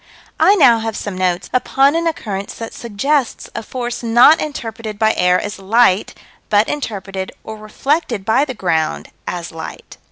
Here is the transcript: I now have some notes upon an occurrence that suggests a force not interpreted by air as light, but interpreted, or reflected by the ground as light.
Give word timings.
I 0.39 0.55
now 0.55 0.79
have 0.79 0.97
some 0.97 1.15
notes 1.15 1.47
upon 1.53 1.95
an 1.95 2.07
occurrence 2.07 2.55
that 2.55 2.73
suggests 2.73 3.51
a 3.53 3.61
force 3.61 4.01
not 4.01 4.41
interpreted 4.41 4.97
by 4.97 5.13
air 5.13 5.39
as 5.39 5.59
light, 5.59 6.15
but 6.49 6.67
interpreted, 6.67 7.31
or 7.43 7.55
reflected 7.57 8.25
by 8.25 8.43
the 8.45 8.55
ground 8.55 9.11
as 9.27 9.51
light. 9.51 9.97